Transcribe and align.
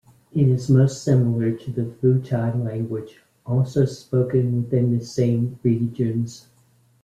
It 0.33 0.47
is 0.49 0.67
most 0.67 1.03
similar 1.03 1.51
to 1.51 1.71
the 1.71 1.83
Phuthai 1.83 2.55
language 2.65 3.19
also 3.45 3.85
spoken 3.85 4.63
within 4.63 4.97
the 4.97 5.05
same 5.05 5.59
regions. 5.61 6.47